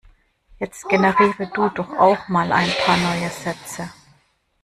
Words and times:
Jetzt 0.57 0.89
generiere 0.89 1.51
du 1.53 1.69
doch 1.69 1.93
auch 1.95 2.27
mal 2.27 2.51
ein 2.51 2.71
paar 2.87 2.97
neue 2.97 3.29
Sätze. 3.29 3.87